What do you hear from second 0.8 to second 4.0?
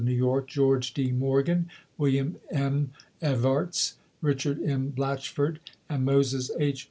D. Morgan, William M. Evarts,